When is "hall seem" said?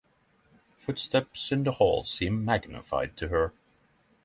1.73-2.43